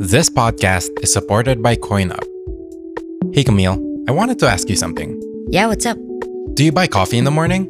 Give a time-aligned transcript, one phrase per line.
[0.00, 2.22] This podcast is supported by CoinUp.
[3.34, 5.20] Hey Camille, I wanted to ask you something.
[5.48, 5.98] Yeah, what's up?
[6.54, 7.68] Do you buy coffee in the morning?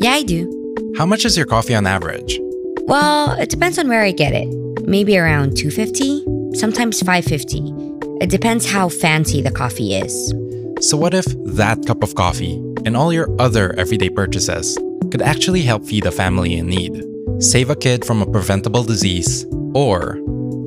[0.00, 0.50] Yeah, I do.
[0.96, 2.40] How much is your coffee on average?
[2.88, 4.48] Well, it depends on where I get it.
[4.88, 7.72] Maybe around 250, sometimes 550.
[8.20, 10.34] It depends how fancy the coffee is.
[10.80, 12.56] So, what if that cup of coffee
[12.86, 14.76] and all your other everyday purchases
[15.12, 17.04] could actually help feed a family in need,
[17.40, 20.18] save a kid from a preventable disease, or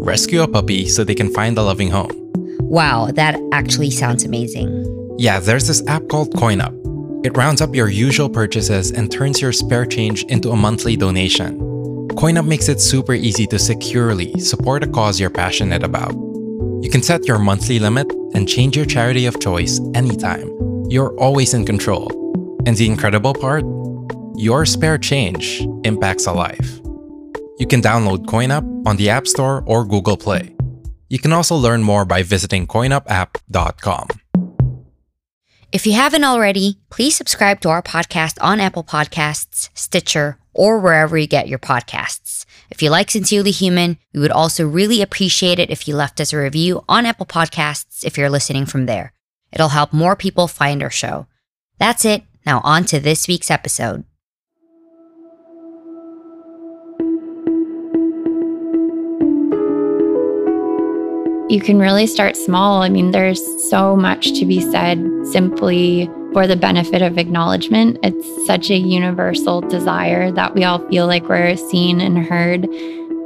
[0.01, 2.09] rescue a puppy so they can find a loving home?
[2.59, 4.87] Wow, that actually sounds amazing.
[5.19, 7.25] Yeah, there's this app called CoinUp.
[7.25, 11.59] It rounds up your usual purchases and turns your spare change into a monthly donation.
[12.09, 16.13] CoinUp makes it super easy to securely support a cause you're passionate about.
[16.81, 20.49] You can set your monthly limit and change your charity of choice anytime.
[20.89, 22.09] You're always in control.
[22.65, 23.63] And the incredible part?
[24.35, 26.80] Your spare change impacts a life.
[27.61, 30.55] You can download CoinUp on the App Store or Google Play.
[31.09, 34.07] You can also learn more by visiting coinupapp.com.
[35.71, 41.15] If you haven't already, please subscribe to our podcast on Apple Podcasts, Stitcher, or wherever
[41.15, 42.45] you get your podcasts.
[42.71, 46.33] If you like Sincerely Human, we would also really appreciate it if you left us
[46.33, 49.13] a review on Apple Podcasts if you're listening from there.
[49.53, 51.27] It'll help more people find our show.
[51.77, 52.23] That's it.
[52.43, 54.03] Now, on to this week's episode.
[61.51, 62.81] You can really start small.
[62.81, 67.99] I mean, there's so much to be said simply for the benefit of acknowledgement.
[68.03, 72.69] It's such a universal desire that we all feel like we're seen and heard.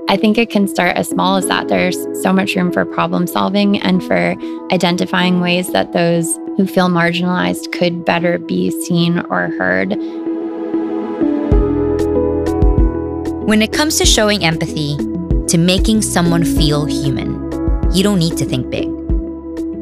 [0.10, 1.68] I think it can start as small as that.
[1.68, 4.36] There's so much room for problem solving and for
[4.72, 9.92] identifying ways that those who feel marginalized could better be seen or heard.
[13.48, 14.98] When it comes to showing empathy,
[15.48, 17.35] to making someone feel human,
[17.96, 18.90] you don't need to think big.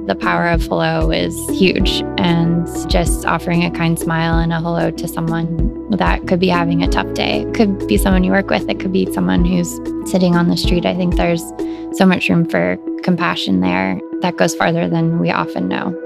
[0.06, 4.92] The power of hello is huge, and just offering a kind smile and a hello
[4.92, 7.42] to someone that could be having a tough day.
[7.42, 9.72] It could be someone you work with, it could be someone who's
[10.12, 10.86] sitting on the street.
[10.86, 11.42] I think there's
[11.98, 16.00] so much room for compassion there that goes farther than we often know.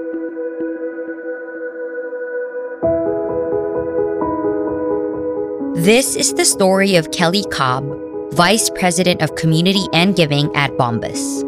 [5.74, 7.84] This is the story of Kelly Cobb,
[8.32, 11.47] Vice President of Community and Giving at Bombas.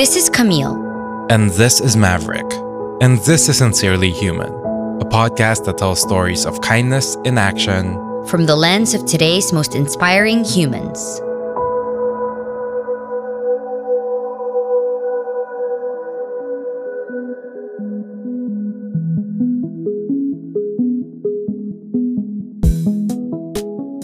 [0.00, 1.26] This is Camille.
[1.28, 2.50] And this is Maverick.
[3.02, 7.96] And this is Sincerely Human, a podcast that tells stories of kindness in action
[8.26, 11.20] from the lens of today's most inspiring humans.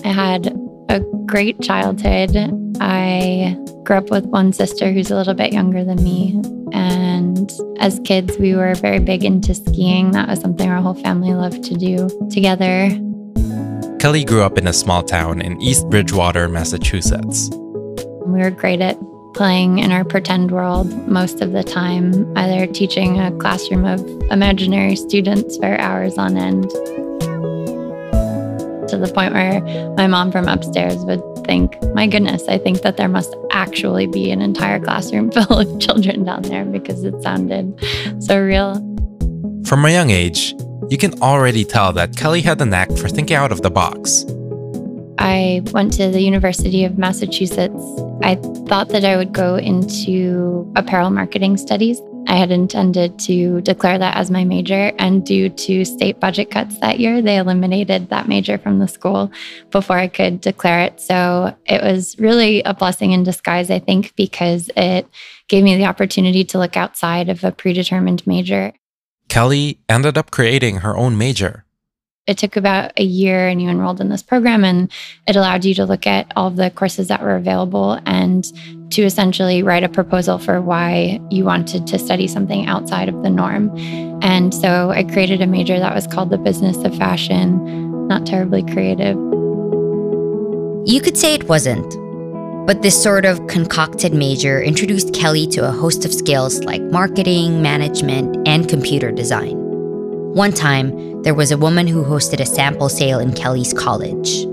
[0.04, 0.55] I had
[0.96, 2.36] a great childhood.
[2.80, 6.40] I grew up with one sister who's a little bit younger than me.
[6.72, 10.12] And as kids, we were very big into skiing.
[10.12, 12.88] That was something our whole family loved to do together.
[13.98, 17.50] Kelly grew up in a small town in East Bridgewater, Massachusetts.
[17.52, 18.98] We were great at
[19.34, 24.96] playing in our pretend world most of the time, either teaching a classroom of imaginary
[24.96, 26.70] students for hours on end
[28.88, 29.60] to the point where
[29.96, 34.30] my mom from upstairs would think, my goodness, I think that there must actually be
[34.30, 37.78] an entire classroom full of children down there because it sounded
[38.20, 38.74] so real.
[39.64, 40.54] From a young age,
[40.88, 44.24] you can already tell that Kelly had a knack for thinking out of the box.
[45.18, 47.82] I went to the University of Massachusetts.
[48.22, 48.36] I
[48.68, 52.00] thought that I would go into apparel marketing studies.
[52.26, 56.78] I had intended to declare that as my major, and due to state budget cuts
[56.80, 59.30] that year, they eliminated that major from the school
[59.70, 61.00] before I could declare it.
[61.00, 65.06] So it was really a blessing in disguise, I think, because it
[65.48, 68.72] gave me the opportunity to look outside of a predetermined major.
[69.28, 71.65] Kelly ended up creating her own major
[72.26, 74.90] it took about a year and you enrolled in this program and
[75.28, 78.52] it allowed you to look at all the courses that were available and
[78.90, 83.30] to essentially write a proposal for why you wanted to study something outside of the
[83.30, 83.70] norm.
[84.22, 88.64] And so I created a major that was called the business of fashion, not terribly
[88.64, 89.16] creative.
[90.88, 91.94] You could say it wasn't.
[92.66, 97.62] But this sort of concocted major introduced Kelly to a host of skills like marketing,
[97.62, 99.56] management, and computer design.
[100.34, 104.46] One time, there was a woman who hosted a sample sale in Kelly's college.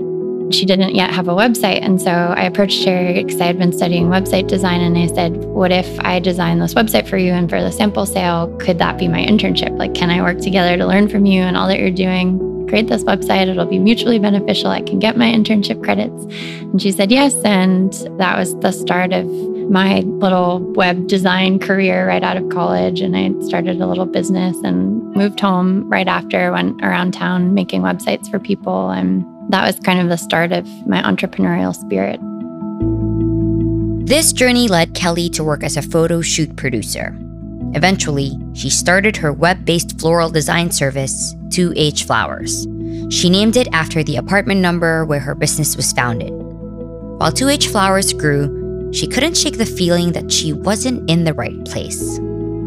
[0.52, 1.80] she didn't yet have a website.
[1.80, 4.80] And so I approached her because I had been studying website design.
[4.80, 7.30] And I said, What if I design this website for you?
[7.32, 9.78] And for the sample sale, could that be my internship?
[9.78, 12.66] Like, can I work together to learn from you and all that you're doing?
[12.68, 13.46] Create this website.
[13.46, 14.70] It'll be mutually beneficial.
[14.70, 16.24] I can get my internship credits.
[16.24, 17.36] And she said yes.
[17.44, 23.00] And that was the start of my little web design career right out of college.
[23.00, 27.82] And I started a little business and moved home right after, went around town making
[27.82, 28.90] websites for people.
[28.90, 32.20] And that was kind of the start of my entrepreneurial spirit.
[34.06, 37.16] This journey led Kelly to work as a photo shoot producer.
[37.74, 42.66] Eventually, she started her web based floral design service, 2H Flowers.
[43.10, 46.30] She named it after the apartment number where her business was founded.
[46.30, 48.63] While 2H Flowers grew,
[48.94, 52.20] she couldn't shake the feeling that she wasn't in the right place.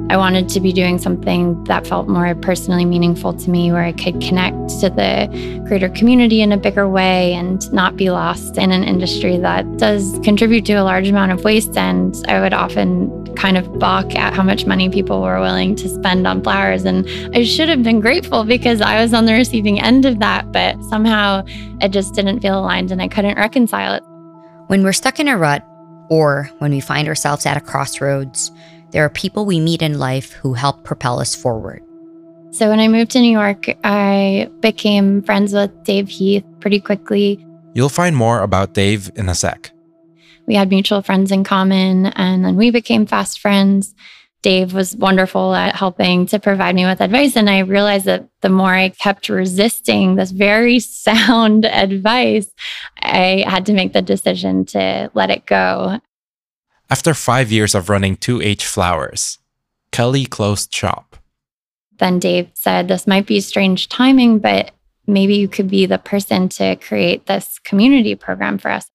[0.09, 3.91] I wanted to be doing something that felt more personally meaningful to me, where I
[3.91, 8.71] could connect to the greater community in a bigger way and not be lost in
[8.71, 11.75] an industry that does contribute to a large amount of waste.
[11.75, 15.89] And I would often kind of balk at how much money people were willing to
[15.89, 16.85] spend on flowers.
[16.85, 20.53] And I should have been grateful because I was on the receiving end of that,
[20.53, 21.43] but somehow
[21.81, 24.03] it just didn't feel aligned and I couldn't reconcile it.
[24.67, 25.65] When we're stuck in a rut,
[26.09, 28.51] or when we find ourselves at a crossroads,
[28.91, 31.83] there are people we meet in life who help propel us forward.
[32.51, 37.45] So when I moved to New York, I became friends with Dave Heath pretty quickly.
[37.73, 39.71] You'll find more about Dave in a sec.
[40.47, 43.93] We had mutual friends in common, and then we became fast friends.
[44.47, 47.35] Dave was wonderful at helping to provide me with advice.
[47.35, 52.49] And I realized that the more I kept resisting this very sound advice,
[53.01, 55.99] I had to make the decision to let it go.
[56.89, 59.37] After five years of running 2H Flowers,
[59.91, 61.17] Kelly closed shop.
[61.97, 64.71] Then Dave said, This might be strange timing, but
[65.05, 68.89] maybe you could be the person to create this community program for us.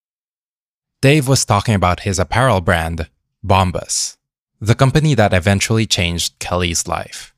[1.03, 3.11] Dave was talking about his apparel brand,
[3.45, 4.17] Bombas,
[4.63, 7.35] the company that eventually changed Kelly's life.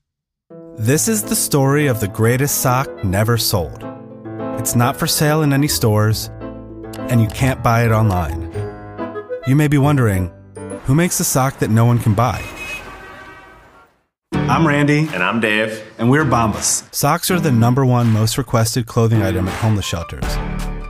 [0.76, 3.82] This is the story of the greatest sock never sold.
[4.60, 6.28] It's not for sale in any stores,
[7.08, 8.52] and you can't buy it online.
[9.46, 10.30] You may be wondering,
[10.84, 12.44] who makes a sock that no one can buy?
[14.32, 15.08] I'm Randy.
[15.14, 15.82] And I'm Dave.
[15.96, 16.94] And we're Bombas.
[16.94, 20.30] Socks are the number one most requested clothing item at homeless shelters.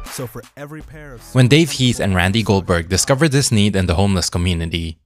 [0.06, 3.86] So for every pair of When Dave Heath and Randy Goldberg discovered this need in
[3.86, 4.98] the homeless community,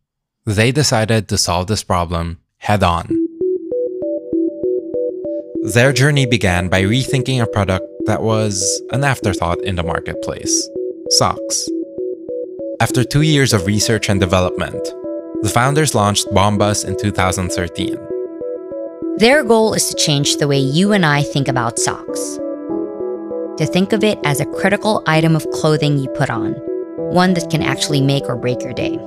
[0.54, 3.06] they decided to solve this problem head on.
[5.74, 10.68] Their journey began by rethinking a product that was an afterthought in the marketplace
[11.10, 11.68] socks.
[12.80, 14.82] After two years of research and development,
[15.42, 17.96] the founders launched Bombas in 2013.
[19.18, 22.38] Their goal is to change the way you and I think about socks.
[23.58, 26.52] To think of it as a critical item of clothing you put on,
[26.96, 28.98] one that can actually make or break your day.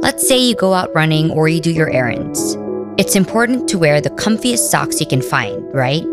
[0.00, 2.56] Let's say you go out running or you do your errands.
[2.98, 6.04] It's important to wear the comfiest socks you can find, right?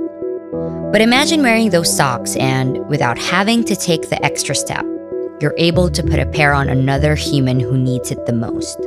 [0.92, 4.86] But imagine wearing those socks and, without having to take the extra step,
[5.42, 8.78] you're able to put a pair on another human who needs it the most.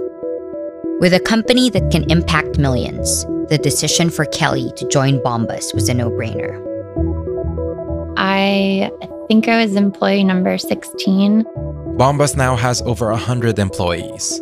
[1.01, 5.89] With a company that can impact millions, the decision for Kelly to join Bombas was
[5.89, 6.63] a no brainer.
[8.17, 8.91] I
[9.29, 11.45] think I was employee number 16.
[11.99, 14.41] Bombas now has over 100 employees.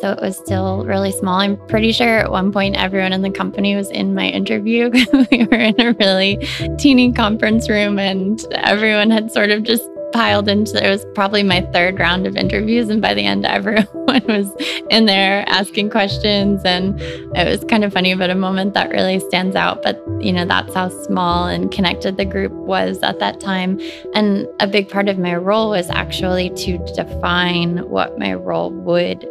[0.00, 1.40] So it was still really small.
[1.40, 4.90] I'm pretty sure at one point everyone in the company was in my interview.
[5.30, 6.36] we were in a really
[6.78, 11.60] teeny conference room and everyone had sort of just piled into it was probably my
[11.72, 13.86] third round of interviews and by the end everyone
[14.26, 14.52] was
[14.90, 19.20] in there asking questions and it was kind of funny but a moment that really
[19.20, 23.38] stands out but you know that's how small and connected the group was at that
[23.38, 23.78] time
[24.14, 29.24] and a big part of my role was actually to define what my role would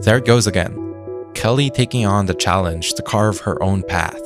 [0.00, 0.74] there it goes again
[1.34, 4.20] kelly taking on the challenge to carve her own path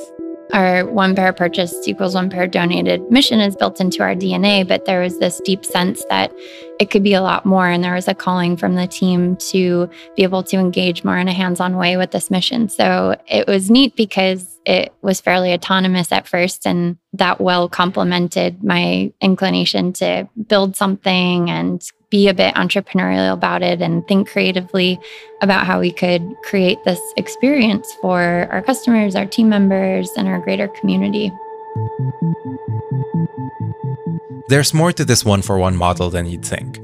[0.53, 4.85] our one pair purchased equals one pair donated mission is built into our DNA, but
[4.85, 6.31] there was this deep sense that
[6.79, 7.67] it could be a lot more.
[7.67, 11.27] And there was a calling from the team to be able to engage more in
[11.27, 12.69] a hands on way with this mission.
[12.69, 18.63] So it was neat because it was fairly autonomous at first, and that well complemented
[18.63, 21.83] my inclination to build something and
[22.13, 24.99] be a bit entrepreneurial about it and think creatively
[25.41, 30.39] about how we could create this experience for our customers, our team members, and our
[30.39, 31.31] greater community.
[34.47, 36.79] There's more to this one for one model than you'd think.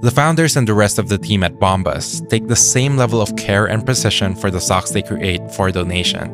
[0.00, 3.36] The founders and the rest of the team at Bombas take the same level of
[3.36, 6.26] care and precision for the socks they create for donation.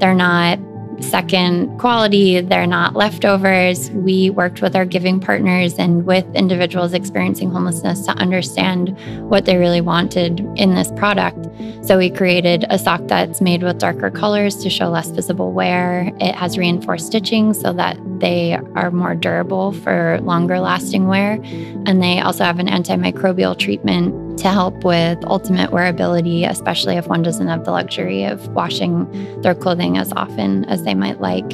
[0.00, 0.58] They're not
[1.00, 3.90] second quality, they're not leftovers.
[3.90, 8.98] We worked with our giving partners and with individuals experiencing homelessness to understand
[9.30, 11.46] what they really wanted in this product.
[11.82, 16.12] So we created a sock that's made with darker colors to show less visible wear.
[16.20, 21.40] It has reinforced stitching so that they are more durable for longer lasting wear.
[21.86, 27.22] And they also have an antimicrobial treatment to help with ultimate wearability, especially if one
[27.22, 31.48] doesn't have the luxury of washing their clothing as often as they might like.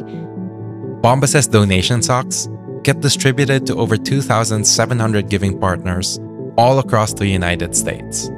[1.03, 2.49] Bombas' donation socks
[2.83, 6.19] get distributed to over 2,700 giving partners
[6.57, 8.29] all across the United States.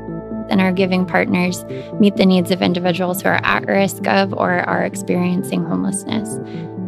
[0.49, 1.65] And our giving partners
[1.99, 6.39] meet the needs of individuals who are at risk of or are experiencing homelessness.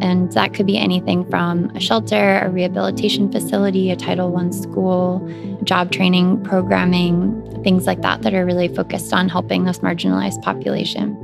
[0.01, 5.27] And that could be anything from a shelter, a rehabilitation facility, a Title I school,
[5.63, 11.17] job training, programming, things like that that are really focused on helping this marginalized population.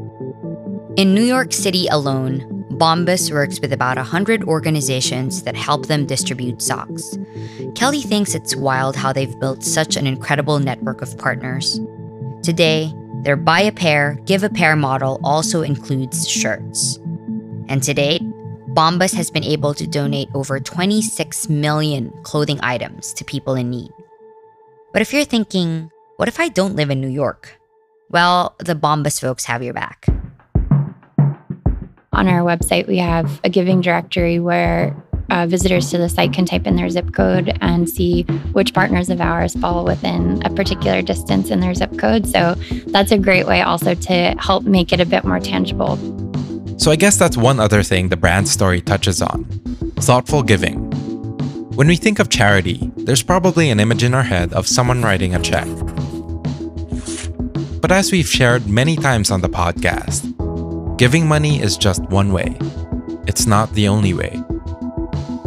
[0.98, 6.62] In New York City alone, Bombas works with about 100 organizations that help them distribute
[6.62, 7.18] socks.
[7.76, 11.80] Kelly thinks it's wild how they've built such an incredible network of partners.
[12.44, 17.00] Today, their buy a pair, give a pair model also includes shirts.
[17.68, 18.22] And to date,
[18.76, 23.92] Bombas has been able to donate over 26 million clothing items to people in need.
[24.92, 27.58] But if you're thinking, what if I don't live in New York?
[28.10, 30.06] Well, the Bombas folks have your back.
[32.12, 34.94] On our website, we have a giving directory where
[35.30, 39.10] uh, visitors to the site can type in their zip code and see which partners
[39.10, 42.28] of ours fall within a particular distance in their zip code.
[42.28, 42.56] So
[42.88, 45.96] that's a great way also to help make it a bit more tangible.
[46.78, 49.46] So I guess that's one other thing the brand story touches on
[49.98, 50.92] thoughtful giving.
[51.76, 55.34] When we think of charity, there's probably an image in our head of someone writing
[55.34, 55.68] a check.
[57.82, 60.26] But as we've shared many times on the podcast,
[60.98, 62.58] giving money is just one way.
[63.28, 64.42] It's not the only way.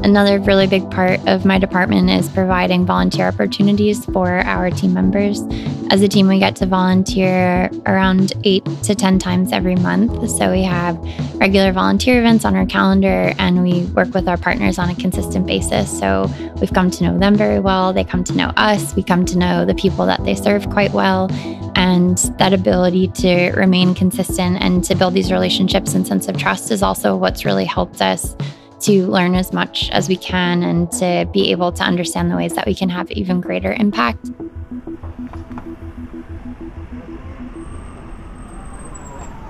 [0.08, 5.42] Another really big part of my department is providing volunteer opportunities for our team members.
[5.90, 10.30] As a team, we get to volunteer around eight to 10 times every month.
[10.30, 10.96] So we have
[11.34, 15.46] regular volunteer events on our calendar and we work with our partners on a consistent
[15.46, 15.98] basis.
[15.98, 17.92] So we've come to know them very well.
[17.92, 18.96] They come to know us.
[18.96, 21.30] We come to know the people that they serve quite well.
[21.74, 26.70] And that ability to remain consistent and to build these relationships and sense of trust
[26.70, 28.34] is also what's really helped us
[28.80, 32.54] to learn as much as we can and to be able to understand the ways
[32.54, 34.30] that we can have even greater impact.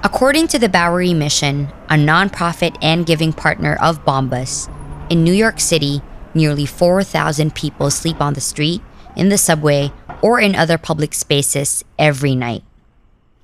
[0.04, 4.72] According to the Bowery Mission, a nonprofit and giving partner of Bombas,
[5.10, 6.02] in New York City,
[6.34, 8.80] nearly 4,000 people sleep on the street,
[9.16, 9.92] in the subway,
[10.22, 12.62] or in other public spaces every night.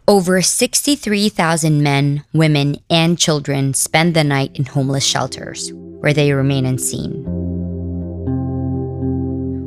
[0.06, 6.66] Over 63,000 men, women, and children spend the night in homeless shelters, where they remain
[6.66, 7.24] unseen.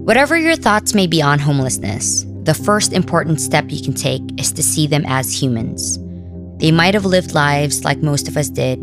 [0.05, 4.51] Whatever your thoughts may be on homelessness, the first important step you can take is
[4.51, 5.97] to see them as humans.
[6.59, 8.79] They might have lived lives like most of us did,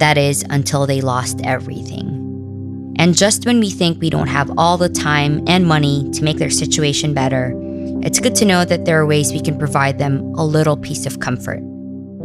[0.00, 2.94] that is, until they lost everything.
[2.98, 6.36] And just when we think we don't have all the time and money to make
[6.36, 7.54] their situation better,
[8.02, 11.06] it's good to know that there are ways we can provide them a little piece
[11.06, 11.60] of comfort.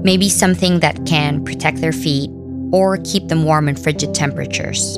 [0.03, 2.29] Maybe something that can protect their feet
[2.72, 4.98] or keep them warm in frigid temperatures.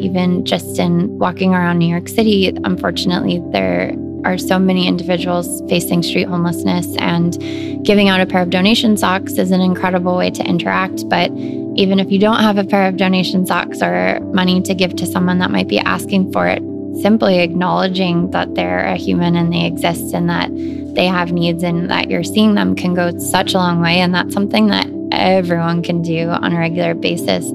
[0.00, 6.02] Even just in walking around New York City, unfortunately, there are so many individuals facing
[6.02, 7.38] street homelessness, and
[7.84, 11.08] giving out a pair of donation socks is an incredible way to interact.
[11.08, 11.30] But
[11.76, 15.06] even if you don't have a pair of donation socks or money to give to
[15.06, 16.62] someone that might be asking for it,
[17.02, 20.50] simply acknowledging that they're a human and they exist and that
[20.94, 24.00] they have needs and that you're seeing them can go such a long way.
[24.00, 27.50] And that's something that everyone can do on a regular basis.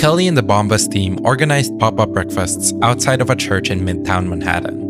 [0.00, 4.28] Kelly and the Bombas team organized pop up breakfasts outside of a church in Midtown
[4.28, 4.88] Manhattan.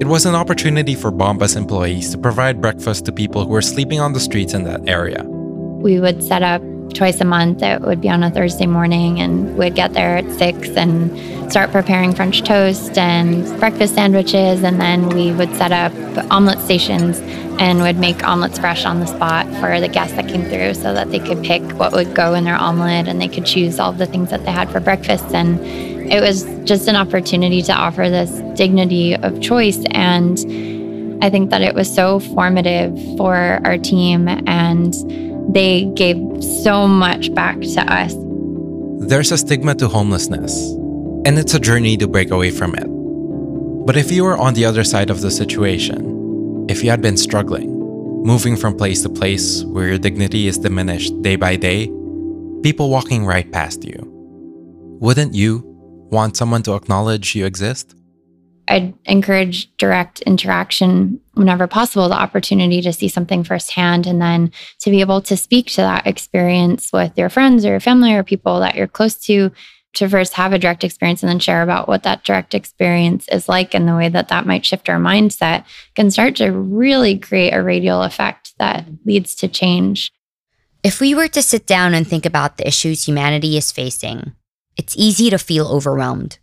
[0.00, 4.00] It was an opportunity for Bombas employees to provide breakfast to people who were sleeping
[4.00, 5.24] on the streets in that area.
[5.24, 6.62] We would set up
[6.94, 7.62] twice a month.
[7.62, 11.70] It would be on a Thursday morning, and we'd get there at six and start
[11.70, 14.62] preparing French toast and breakfast sandwiches.
[14.62, 15.92] And then we would set up
[16.30, 17.18] omelet stations
[17.60, 20.94] and would make omelets fresh on the spot for the guests that came through so
[20.94, 23.92] that they could pick what would go in their omelet and they could choose all
[23.92, 25.34] the things that they had for breakfast.
[25.34, 25.60] And
[26.10, 29.84] it was just an opportunity to offer this dignity of choice.
[29.90, 30.38] And
[31.22, 34.94] I think that it was so formative for our team and
[35.48, 36.16] they gave
[36.62, 38.14] so much back to us.
[39.08, 40.72] There's a stigma to homelessness,
[41.24, 42.86] and it's a journey to break away from it.
[43.86, 47.16] But if you were on the other side of the situation, if you had been
[47.16, 47.70] struggling,
[48.22, 51.86] moving from place to place where your dignity is diminished day by day,
[52.62, 53.98] people walking right past you.
[55.00, 55.62] Wouldn't you
[56.10, 57.96] want someone to acknowledge you exist?
[58.70, 64.90] I'd encourage direct interaction whenever possible, the opportunity to see something firsthand and then to
[64.90, 68.60] be able to speak to that experience with your friends or your family or people
[68.60, 69.50] that you're close to,
[69.94, 73.48] to first have a direct experience and then share about what that direct experience is
[73.48, 75.64] like and the way that that might shift our mindset
[75.96, 80.12] can start to really create a radial effect that leads to change.
[80.84, 84.32] If we were to sit down and think about the issues humanity is facing,
[84.76, 86.38] it's easy to feel overwhelmed.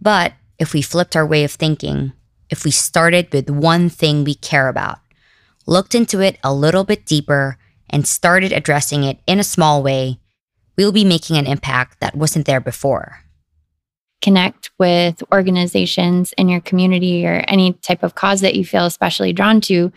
[0.00, 2.12] But if we flipped our way of thinking,
[2.50, 4.98] if we started with one thing we care about,
[5.66, 7.58] looked into it a little bit deeper,
[7.90, 10.18] and started addressing it in a small way,
[10.76, 13.20] we'll be making an impact that wasn't there before.
[14.22, 19.32] Connect with organizations in your community or any type of cause that you feel especially
[19.32, 19.92] drawn to.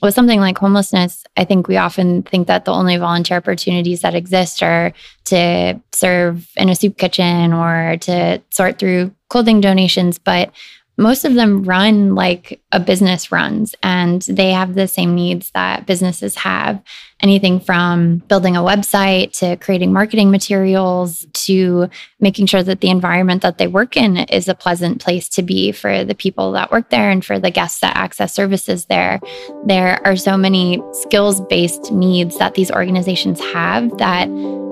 [0.00, 4.14] With something like homelessness, I think we often think that the only volunteer opportunities that
[4.14, 4.92] exist are
[5.24, 10.52] to serve in a soup kitchen or to sort through clothing donations, but
[10.98, 15.86] most of them run like a business runs and they have the same needs that
[15.86, 16.82] businesses have
[17.20, 21.88] anything from building a website to creating marketing materials to
[22.20, 25.72] making sure that the environment that they work in is a pleasant place to be
[25.72, 29.20] for the people that work there and for the guests that access services there.
[29.66, 34.28] There are so many skills based needs that these organizations have that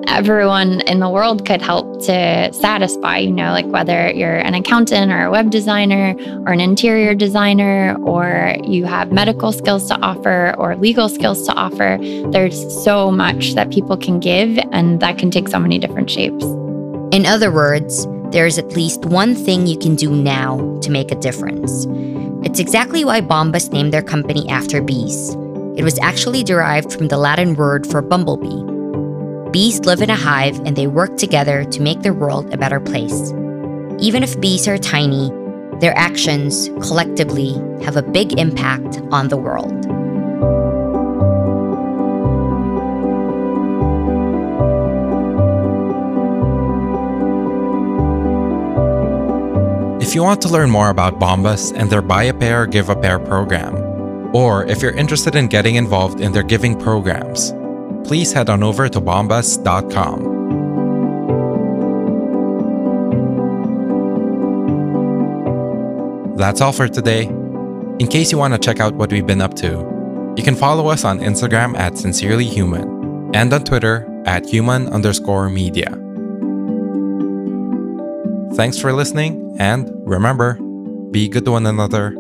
[0.07, 5.11] everyone in the world could help to satisfy, you know, like whether you're an accountant
[5.13, 6.15] or a web designer
[6.47, 11.53] or an interior designer or you have medical skills to offer or legal skills to
[11.55, 11.99] offer
[12.37, 16.45] there's so much that people can give, and that can take so many different shapes.
[17.11, 21.15] In other words, there's at least one thing you can do now to make a
[21.15, 21.87] difference.
[22.45, 25.31] It's exactly why Bombas named their company after bees.
[25.79, 29.51] It was actually derived from the Latin word for bumblebee.
[29.51, 32.81] Bees live in a hive and they work together to make the world a better
[32.81, 33.33] place.
[33.99, 35.31] Even if bees are tiny,
[35.81, 39.96] their actions collectively have a big impact on the world.
[50.17, 53.19] You want to learn more about Bombas and their Buy a Pair, Give a Pair
[53.19, 53.77] program,
[54.35, 57.53] or if you're interested in getting involved in their giving programs,
[58.09, 60.35] please head on over to bombas.com.
[66.37, 67.25] That's all for today.
[67.99, 70.89] In case you want to check out what we've been up to, you can follow
[70.89, 76.06] us on Instagram at sincerelyhuman and on Twitter at human underscore media.
[78.57, 80.55] Thanks for listening, and remember,
[81.11, 82.15] be good to one another.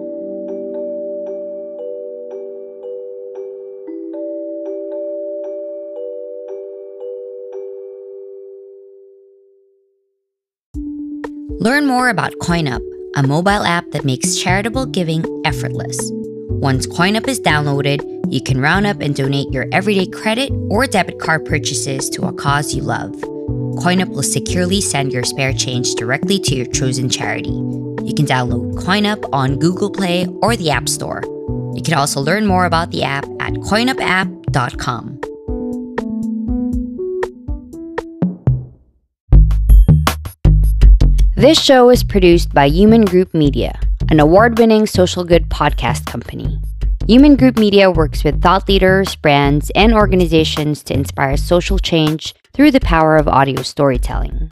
[11.58, 12.82] Learn more about CoinUp,
[13.16, 15.98] a mobile app that makes charitable giving effortless.
[16.50, 21.18] Once CoinUp is downloaded, you can round up and donate your everyday credit or debit
[21.18, 23.14] card purchases to a cause you love.
[23.76, 27.50] CoinUp will securely send your spare change directly to your chosen charity.
[27.50, 31.22] You can download CoinUp on Google Play or the App Store.
[31.74, 35.20] You can also learn more about the app at coinupapp.com.
[41.36, 46.58] This show is produced by Human Group Media, an award winning social good podcast company.
[47.08, 52.72] Human Group Media works with thought leaders, brands, and organizations to inspire social change through
[52.72, 54.50] the power of audio storytelling.